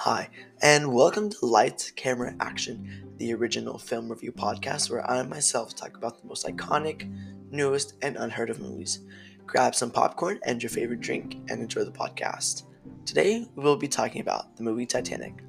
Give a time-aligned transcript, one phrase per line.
[0.00, 0.28] Hi,
[0.60, 5.96] and welcome to Lights, Camera, Action, the original film review podcast where I myself talk
[5.96, 7.10] about the most iconic,
[7.50, 9.00] newest, and unheard of movies.
[9.46, 12.64] Grab some popcorn and your favorite drink and enjoy the podcast.
[13.06, 15.42] Today, we will be talking about the movie Titanic.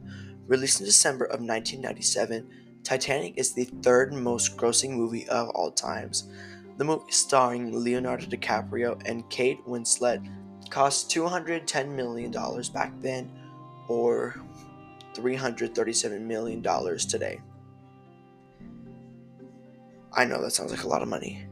[0.47, 2.49] Released in December of 1997,
[2.83, 6.29] Titanic is the third most grossing movie of all times.
[6.77, 10.25] The movie starring Leonardo DiCaprio and Kate Winslet
[10.69, 12.31] cost $210 million
[12.73, 13.29] back then
[13.87, 14.35] or
[15.13, 16.61] $337 million
[16.97, 17.39] today.
[20.13, 21.45] I know that sounds like a lot of money,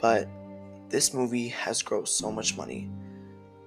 [0.00, 0.28] but
[0.88, 2.88] this movie has grossed so much money.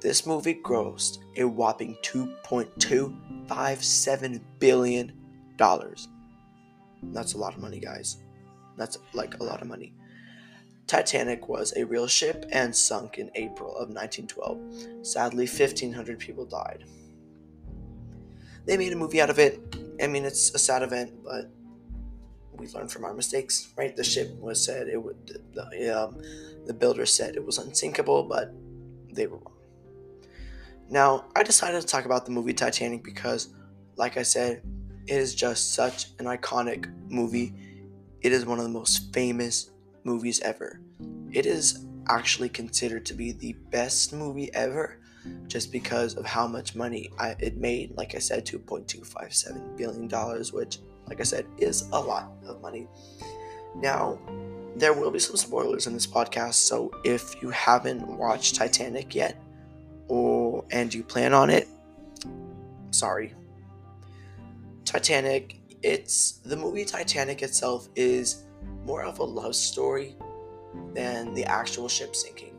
[0.01, 5.13] This movie grossed a whopping $2.257 billion.
[5.57, 6.07] That's
[7.33, 8.17] a lot of money, guys.
[8.75, 9.93] That's like a lot of money.
[10.87, 15.05] Titanic was a real ship and sunk in April of 1912.
[15.05, 16.83] Sadly, 1,500 people died
[18.65, 19.59] they made a movie out of it.
[20.01, 21.49] I mean, it's a sad event, but
[22.55, 23.95] we learned from our mistakes, right?
[23.95, 26.21] The ship was said it would, the, um,
[26.65, 28.53] the builder said it was unsinkable, but
[29.11, 29.53] they were wrong.
[30.89, 33.53] Now, I decided to talk about the movie Titanic because,
[33.95, 34.61] like I said,
[35.07, 37.53] it is just such an iconic movie.
[38.21, 39.71] It is one of the most famous
[40.03, 40.79] movies ever.
[41.31, 44.99] It is actually considered to be the best movie ever
[45.47, 47.95] just because of how much money I, it made.
[47.97, 50.09] Like I said, $2.257 billion,
[50.53, 52.87] which, like I said, is a lot of money.
[53.75, 54.19] Now,
[54.75, 59.41] there will be some spoilers in this podcast, so if you haven't watched Titanic yet,
[60.07, 61.67] or and you plan on it,
[62.91, 63.33] sorry.
[64.85, 68.43] Titanic, it's the movie Titanic itself is
[68.85, 70.15] more of a love story
[70.93, 72.57] than the actual ship sinking.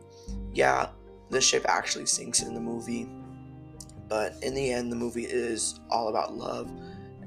[0.53, 0.89] Yeah,
[1.31, 3.09] the ship actually sinks in the movie.
[4.09, 6.71] But in the end, the movie is all about love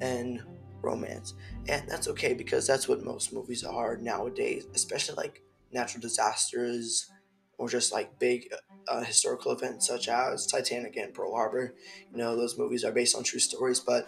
[0.01, 0.41] and
[0.81, 1.33] romance.
[1.67, 5.41] And that's okay because that's what most movies are nowadays, especially like
[5.71, 7.09] natural disasters
[7.57, 8.53] or just like big
[8.87, 11.73] uh, historical events such as Titanic and Pearl Harbor.
[12.11, 14.07] You know, those movies are based on true stories, but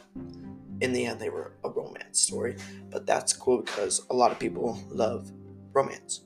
[0.81, 2.56] in the end, they were a romance story.
[2.89, 5.31] But that's cool because a lot of people love
[5.73, 6.21] romance.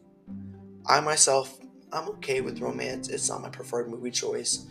[0.85, 1.57] I myself
[1.93, 3.09] I'm okay with romance.
[3.09, 4.65] It's not my preferred movie choice,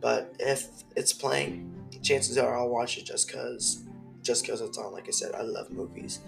[0.00, 1.72] but if it's playing,
[2.02, 3.84] chances are I'll watch it just cause,
[4.22, 4.92] just cause it's on.
[4.92, 6.20] Like I said, I love movies.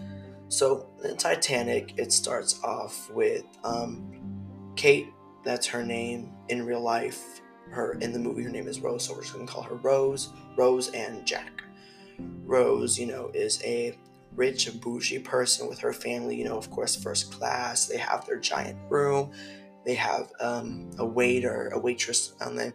[0.48, 5.12] So in Titanic, it starts off with um, Kate.
[5.44, 7.42] That's her name in real life.
[7.70, 10.30] Her in the movie, her name is Rose, so we're just gonna call her Rose.
[10.56, 11.62] Rose and Jack.
[12.44, 13.96] Rose, you know, is a
[14.34, 16.36] rich and bougie person with her family.
[16.36, 17.86] You know, of course, first class.
[17.86, 19.32] They have their giant room
[19.88, 22.74] they have um, a waiter, a waitress on there.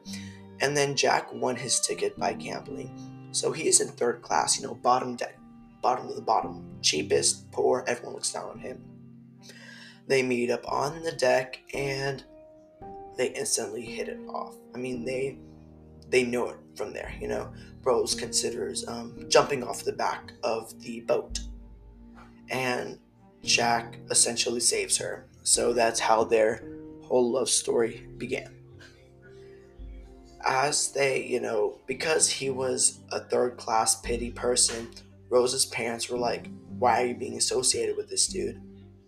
[0.62, 3.29] And then Jack won his ticket by gambling.
[3.31, 5.38] So he is in third class, you know, bottom deck,
[5.84, 8.84] bottom of the bottom, cheapest, poor, everyone looks down on him.
[10.07, 12.24] They meet up on the deck and
[13.16, 14.56] they instantly hit it off.
[14.74, 15.38] I mean, they
[16.09, 17.53] they know it from there, you know.
[17.84, 21.41] Rose considers um, jumping off the back of the boat.
[22.50, 22.97] And
[23.44, 25.28] Jack essentially saves her.
[25.44, 26.63] So that's how their
[27.19, 28.56] love story began.
[30.46, 34.90] As they, you know, because he was a third class pity person,
[35.29, 38.62] Rose's parents were like, Why are you being associated with this dude?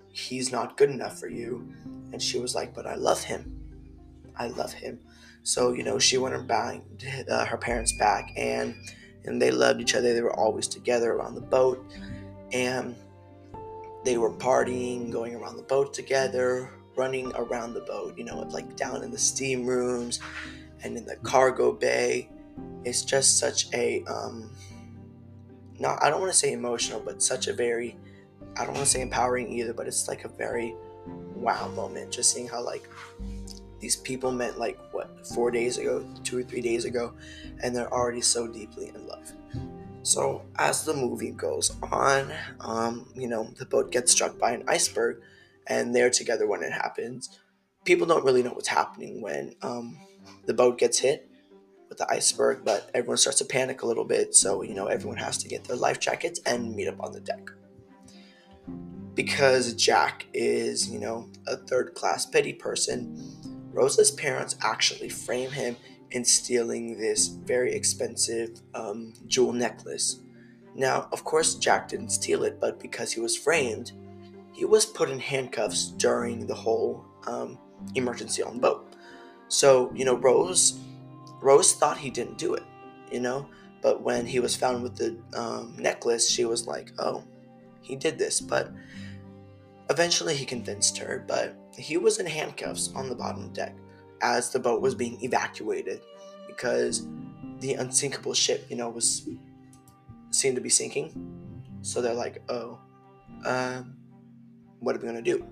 [0.09, 1.73] He's not good enough for you.
[2.13, 3.59] And she was like, But I love him.
[4.37, 4.99] I love him.
[5.43, 6.81] So, you know, she went back,
[7.29, 8.75] uh, her parents back and
[9.25, 10.13] and they loved each other.
[10.13, 11.83] They were always together around the boat.
[12.51, 12.95] And
[14.03, 18.75] they were partying, going around the boat together, running around the boat, you know, like
[18.75, 20.19] down in the steam rooms
[20.83, 22.29] and in the cargo bay.
[22.83, 24.49] It's just such a um
[25.79, 27.97] not I don't want to say emotional, but such a very
[28.57, 30.75] I don't want to say empowering either, but it's like a very
[31.35, 32.89] wow moment just seeing how like
[33.79, 37.13] these people met like what four days ago, two or three days ago,
[37.61, 39.31] and they're already so deeply in love.
[40.03, 44.63] So as the movie goes on, um, you know, the boat gets struck by an
[44.67, 45.21] iceberg,
[45.67, 47.39] and they're together when it happens.
[47.83, 49.97] People don't really know what's happening when um,
[50.45, 51.29] the boat gets hit
[51.89, 54.35] with the iceberg, but everyone starts to panic a little bit.
[54.35, 57.19] So, you know, everyone has to get their life jackets and meet up on the
[57.19, 57.49] deck.
[59.13, 65.77] Because Jack is, you know, a third class petty person, Rose's parents actually frame him
[66.11, 70.19] in stealing this very expensive um, jewel necklace.
[70.75, 73.93] Now, of course, Jack didn't steal it, but because he was framed,
[74.55, 77.57] he was put in handcuffs during the whole um,
[77.95, 78.95] emergency on the boat.
[79.49, 80.79] So, you know, Rose
[81.41, 82.63] Rose thought he didn't do it,
[83.11, 83.47] you know,
[83.81, 87.23] But when he was found with the um, necklace, she was like, oh,
[87.81, 88.41] he did this.
[88.41, 88.71] But
[89.89, 93.75] eventually he convinced her, but he was in handcuffs on the bottom deck
[94.21, 96.01] as the boat was being evacuated
[96.47, 97.05] because
[97.59, 99.27] the unsinkable ship, you know, was
[100.31, 101.13] seemed to be sinking.
[101.81, 102.79] So they're like, oh,
[103.45, 103.95] um,
[104.85, 105.45] what are we gonna do?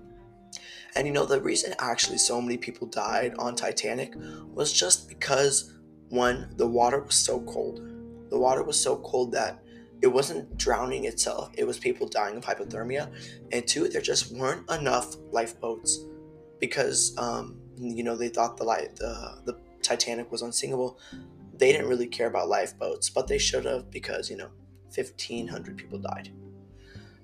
[0.96, 4.14] And you know, the reason actually so many people died on Titanic
[4.54, 5.74] was just because
[6.08, 7.80] one, the water was so cold.
[8.30, 9.62] The water was so cold that
[10.02, 13.10] it wasn't drowning itself, it was people dying of hypothermia.
[13.52, 16.04] And two, there just weren't enough lifeboats
[16.60, 20.98] because, um, you know, they thought the, light, the, the Titanic was unsinkable.
[21.56, 24.50] They didn't really care about lifeboats, but they should have because, you know,
[24.94, 26.30] 1,500 people died.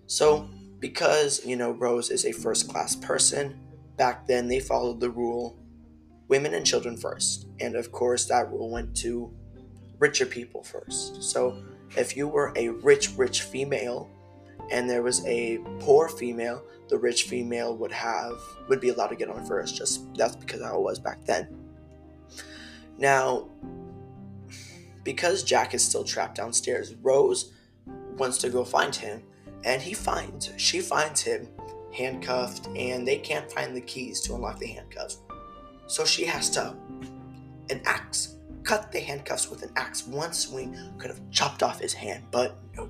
[0.06, 0.48] So,
[0.80, 3.58] because, you know, Rose is a first class person,
[3.96, 5.56] back then they followed the rule
[6.28, 7.46] women and children first.
[7.60, 9.32] And of course, that rule went to
[9.98, 11.22] richer people first.
[11.22, 11.62] So,
[11.96, 14.08] if you were a rich, rich female
[14.70, 19.16] and there was a poor female, the rich female would have would be allowed to
[19.16, 19.76] get on first.
[19.76, 21.48] Just that's because how it was back then.
[22.98, 23.48] Now,
[25.04, 27.52] because Jack is still trapped downstairs, Rose
[28.16, 29.22] wants to go find him,
[29.64, 31.48] and he finds she finds him
[31.92, 35.18] handcuffed, and they can't find the keys to unlock the handcuffs.
[35.86, 36.76] So she has to
[37.68, 40.06] an axe cut the handcuffs with an axe.
[40.06, 42.88] One swing could have chopped off his hand, but no.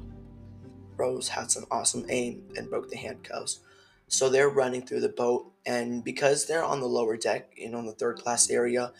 [0.96, 3.60] Rose had some awesome aim and broke the handcuffs.
[4.08, 7.86] So they're running through the boat, and because they're on the lower deck, know, in
[7.86, 8.92] the third class area,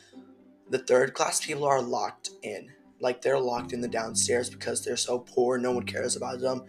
[0.71, 2.71] the third class people are locked in.
[3.01, 6.63] Like they're locked in the downstairs because they're so poor, no one cares about them.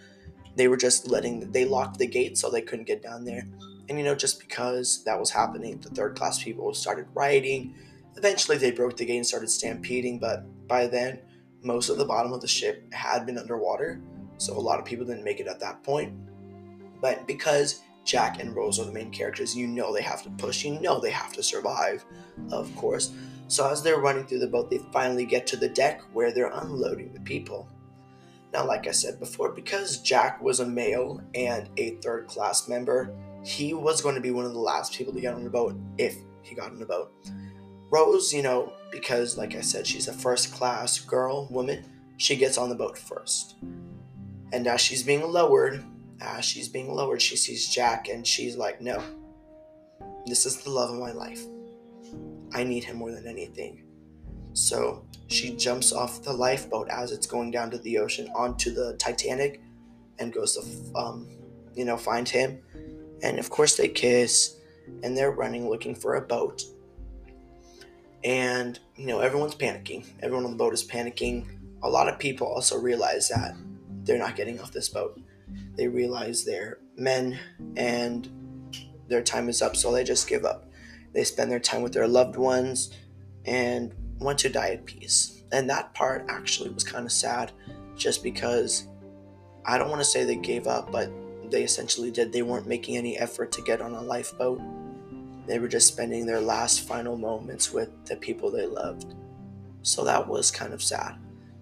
[0.56, 3.46] They were just letting, they locked the gate so they couldn't get down there.
[3.90, 7.76] And you know, just because that was happening, the third class people started rioting
[8.18, 11.20] Eventually, they broke the gate and started stampeding, but by then,
[11.64, 14.02] most of the bottom of the ship had been underwater,
[14.38, 16.14] so a lot of people didn't make it at that point.
[17.00, 20.66] But because Jack and Rose are the main characters, you know they have to push,
[20.66, 22.04] you know they have to survive,
[22.52, 23.14] of course.
[23.48, 26.52] So as they're running through the boat, they finally get to the deck where they're
[26.52, 27.70] unloading the people.
[28.54, 33.14] Now, like I said before, because Jack was a male and a third class member,
[33.44, 35.76] he was going to be one of the last people to get on the boat
[35.98, 37.14] if he got on the boat.
[37.90, 41.86] Rose, you know, because like I said, she's a first class girl, woman,
[42.18, 43.56] she gets on the boat first.
[44.54, 45.84] And as she's being lowered,
[46.20, 49.02] as she's being lowered, she sees Jack and she's like, no,
[50.26, 51.42] this is the love of my life.
[52.54, 53.84] I need him more than anything.
[54.54, 58.96] So she jumps off the lifeboat as it's going down to the ocean onto the
[58.98, 59.62] Titanic
[60.20, 61.28] and goes to, um,
[61.76, 62.62] you know, find him.
[63.24, 64.58] And of course, they kiss
[65.04, 66.64] and they're running looking for a boat.
[68.24, 70.06] And you know everyone's panicking.
[70.22, 71.48] Everyone on the boat is panicking.
[71.82, 73.56] A lot of people also realize that
[74.04, 75.20] they're not getting off this boat.
[75.76, 77.40] They realize they're men
[77.76, 78.30] and
[79.08, 80.70] their time is up so they just give up.
[81.14, 82.92] They spend their time with their loved ones
[83.46, 87.52] and want to die at peace and that part actually was kind of sad
[87.96, 88.88] just because
[89.66, 91.12] i don't want to say they gave up but
[91.50, 94.62] they essentially did they weren't making any effort to get on a lifeboat
[95.48, 99.16] they were just spending their last final moments with the people they loved.
[99.82, 101.16] So that was kind of sad.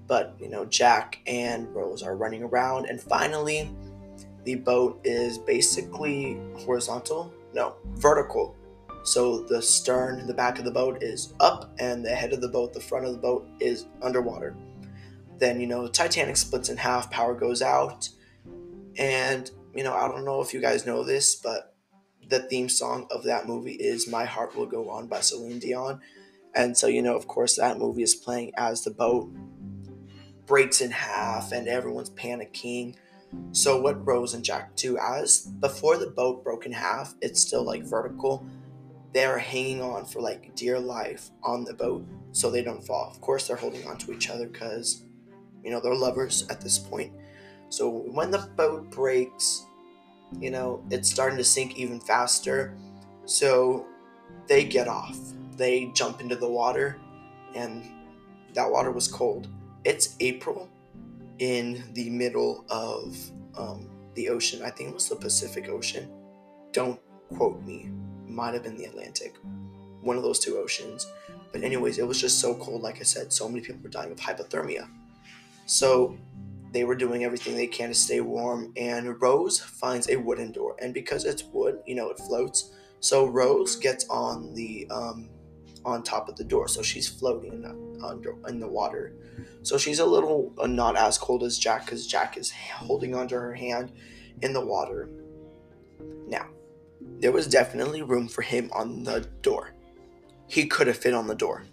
[0.08, 3.70] But, you know, Jack and Rose are running around, and finally,
[4.44, 7.34] the boat is basically horizontal.
[7.54, 8.56] No, vertical.
[9.04, 12.50] So the stern, the back of the boat is up, and the head of the
[12.50, 14.56] boat, the front of the boat, is underwater.
[15.38, 18.10] Then, you know, Titanic splits in half, power goes out.
[18.98, 21.76] And, you know, I don't know if you guys know this, but
[22.30, 26.02] the theme song of that movie is My Heart Will Go On by Celine Dion.
[26.54, 29.32] And so, you know, of course, that movie is playing as the boat
[30.46, 32.96] breaks in half and everyone's panicking.
[33.52, 37.64] So, what Rose and Jack do, as before the boat broke in half, it's still
[37.64, 38.46] like vertical.
[39.14, 43.10] They're hanging on for like dear life on the boat so they don't fall.
[43.10, 45.04] Of course, they're holding on to each other because,
[45.64, 47.14] you know, they're lovers at this point.
[47.70, 49.66] So, when the boat breaks,
[50.40, 52.76] you know, it's starting to sink even faster.
[53.26, 53.86] So
[54.48, 55.18] they get off.
[55.58, 57.00] They jump into the water,
[57.56, 57.84] and
[58.54, 59.48] that water was cold.
[59.84, 60.70] It's April
[61.40, 63.18] in the middle of
[63.58, 64.62] um, the ocean.
[64.64, 66.10] I think it was the Pacific Ocean.
[66.72, 67.00] Don't
[67.36, 67.90] quote me.
[68.30, 69.36] Might have been the Atlantic.
[70.02, 71.12] One of those two oceans.
[71.52, 72.82] But, anyways, it was just so cold.
[72.82, 74.88] Like I said, so many people were dying of hypothermia.
[75.66, 76.18] So
[76.72, 80.76] they were doing everything they can to stay warm, and Rose finds a wooden door.
[80.80, 82.72] And because it's wood, you know, it floats.
[83.00, 85.30] So Rose gets on the um,
[85.86, 87.66] on top of the door, so she's floating
[88.04, 89.14] under in the water.
[89.64, 93.36] So she's a little uh, not as cold as Jack because Jack is holding onto
[93.36, 93.92] her hand
[94.42, 95.10] in the water.
[96.28, 96.48] Now,
[97.20, 99.74] there was definitely room for him on the door.
[100.48, 101.66] He could have fit on the door.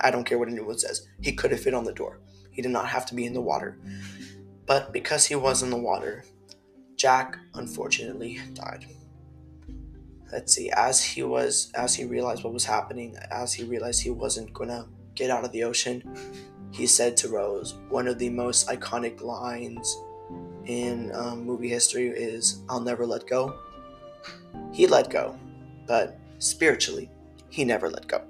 [0.00, 1.06] I don't care what anyone says.
[1.20, 2.20] He could have fit on the door.
[2.50, 3.78] He did not have to be in the water.
[4.66, 6.24] But because he was in the water,
[6.96, 8.86] Jack unfortunately died.
[10.32, 14.10] Let's see, as he was as he realized what was happening, as he realized he
[14.10, 16.02] wasn't gonna get out of the ocean,
[16.72, 19.96] he said to Rose, one of the most iconic lines
[20.64, 23.56] in um, movie history is, I'll never let go.
[24.72, 25.38] He let go,
[25.86, 27.10] but spiritually,
[27.48, 28.22] he never let go.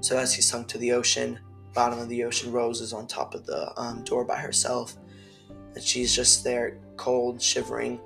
[0.00, 1.38] So as he sunk to the ocean,
[1.74, 4.96] bottom of the ocean, Rose is on top of the um, door by herself.
[5.74, 8.00] And she's just there, cold, shivering.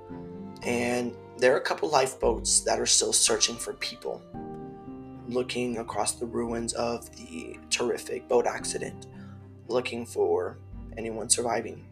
[0.63, 4.21] And there are a couple lifeboats that are still searching for people,
[5.27, 9.07] looking across the ruins of the terrific boat accident,
[9.67, 10.57] looking for
[10.97, 11.85] anyone surviving.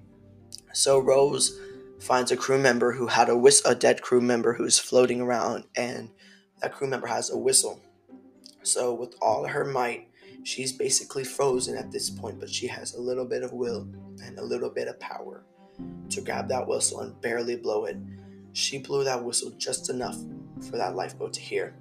[0.73, 1.59] So Rose
[1.99, 5.65] finds a crew member who had a whist- a dead crew member who's floating around,
[5.75, 6.09] and
[6.61, 7.81] that crew member has a whistle.
[8.63, 10.09] So with all her might,
[10.43, 13.87] she's basically frozen at this point, but she has a little bit of will
[14.23, 15.43] and a little bit of power
[16.09, 17.97] to grab that whistle and barely blow it.
[18.53, 20.17] She blew that whistle just enough
[20.69, 21.75] for that lifeboat to hear.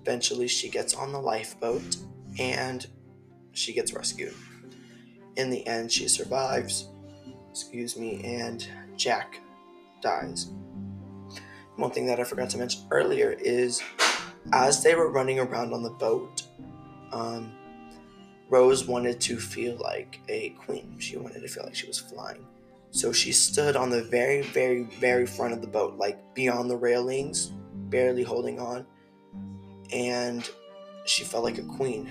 [0.00, 1.96] Eventually, she gets on the lifeboat
[2.38, 2.86] and
[3.52, 4.34] she gets rescued.
[5.36, 6.88] In the end, she survives
[7.60, 9.40] excuse me, and Jack
[10.00, 10.50] dies.
[11.74, 13.82] One thing that I forgot to mention earlier is
[14.52, 16.44] as they were running around on the boat,
[17.12, 17.52] um,
[18.48, 20.96] Rose wanted to feel like a queen.
[21.00, 22.46] She wanted to feel like she was flying.
[22.92, 26.76] So she stood on the very, very, very front of the boat, like beyond the
[26.76, 27.50] railings,
[27.90, 28.86] barely holding on.
[29.92, 30.48] And
[31.06, 32.08] she felt like a queen.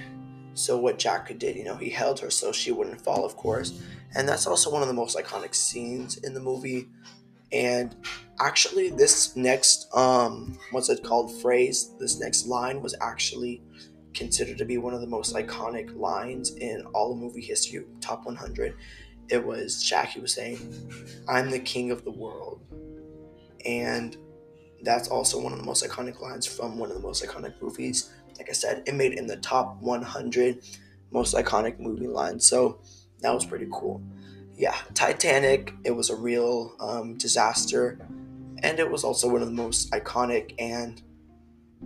[0.57, 3.79] So what Jack did, you know, he held her so she wouldn't fall, of course.
[4.15, 6.87] And that's also one of the most iconic scenes in the movie.
[7.51, 7.95] And
[8.39, 13.63] actually this next um what's it called phrase this next line was actually
[14.13, 18.25] considered to be one of the most iconic lines in all of movie history top
[18.25, 18.75] 100
[19.29, 20.59] it was jackie was saying
[21.27, 22.61] i'm the king of the world.
[23.65, 24.15] And
[24.83, 28.13] that's also one of the most iconic lines from one of the most iconic movies
[28.37, 30.63] like i said it made in the top 100
[31.11, 32.79] most iconic movie lines so
[33.21, 34.01] that was pretty cool.
[34.55, 37.99] Yeah, Titanic, it was a real um, disaster,
[38.63, 41.01] and it was also one of the most iconic and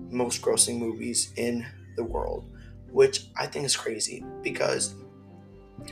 [0.09, 1.65] most grossing movies in
[1.95, 2.49] the world,
[2.91, 4.95] which I think is crazy because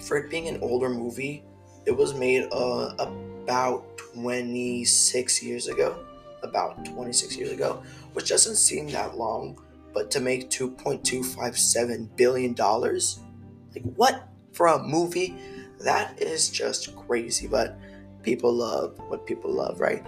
[0.01, 1.43] for it being an older movie,
[1.85, 6.05] it was made uh, about 26 years ago.
[6.41, 9.61] About 26 years ago, which doesn't seem that long,
[9.93, 14.29] but to make $2.257 billion, like what?
[14.59, 15.35] for a movie,
[15.79, 17.47] that is just crazy.
[17.47, 17.77] But
[18.23, 20.05] people love what people love, right?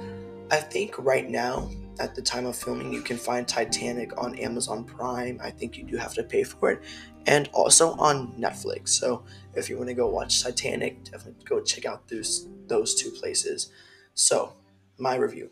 [0.52, 1.70] I think right now,
[2.00, 5.40] at the time of filming, you can find Titanic on Amazon Prime.
[5.42, 6.82] I think you do have to pay for it,
[7.28, 8.90] and also on Netflix.
[8.90, 9.24] So
[9.56, 13.72] if you want to go watch Titanic, definitely go check out those those two places.
[14.14, 14.54] So
[14.98, 15.50] my review.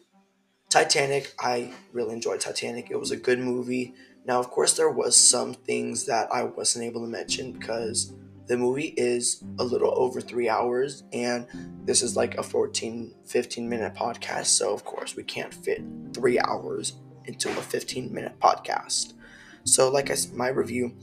[0.69, 2.91] Titanic, I really enjoyed Titanic.
[2.91, 3.95] It was a good movie.
[4.29, 8.13] Now, of course, there was some things that I wasn't able to mention because
[8.45, 11.47] the movie is a little over three hours, and
[11.83, 14.45] this is like a 14, 15 minute podcast.
[14.45, 15.81] So, of course, we can't fit
[16.13, 16.93] three hours
[17.25, 19.13] into a 15 minute podcast.
[19.63, 20.95] So, like I said, my review,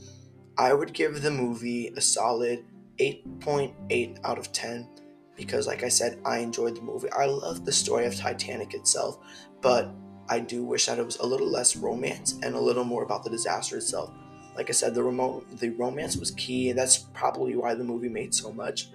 [0.57, 2.63] I would give the movie a solid
[2.97, 4.87] 8.8 out of 10
[5.35, 7.11] because, like I said, I enjoyed the movie.
[7.11, 9.19] I love the story of Titanic itself,
[9.59, 9.93] but
[10.29, 13.23] I do wish that it was a little less romance and a little more about
[13.23, 14.11] the disaster itself.
[14.55, 18.09] Like I said, the remote the romance was key, and that's probably why the movie
[18.09, 18.89] made so much.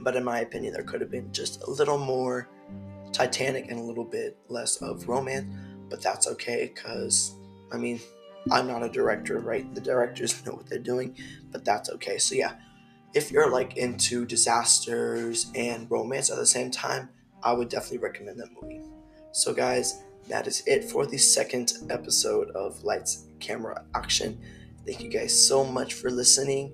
[0.00, 2.48] But in my opinion, there could have been just a little more
[3.12, 5.46] Titanic and a little bit less of romance.
[5.90, 7.34] But that's okay, cause
[7.72, 8.00] I mean,
[8.50, 9.72] I'm not a director, right?
[9.74, 11.16] The directors know what they're doing,
[11.50, 12.18] but that's okay.
[12.18, 12.54] So yeah,
[13.14, 17.08] if you're like into disasters and romance at the same time,
[17.42, 18.82] I would definitely recommend that movie.
[19.32, 24.38] So guys, that is it for the second episode of Lights Camera Action.
[24.86, 26.72] Thank you guys so much for listening.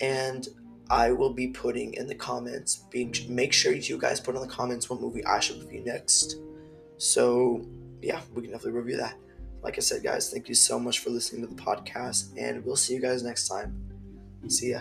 [0.00, 0.48] And
[0.88, 2.84] I will be putting in the comments,
[3.28, 6.36] make sure you guys put in the comments what movie I should review next.
[6.98, 7.64] So,
[8.02, 9.16] yeah, we can definitely review that.
[9.62, 12.76] Like I said, guys, thank you so much for listening to the podcast, and we'll
[12.76, 13.76] see you guys next time.
[14.48, 14.80] See ya.